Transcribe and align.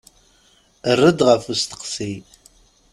Err-d 0.91 1.19
ɣef 1.29 1.45
usteqsi. 1.53 2.13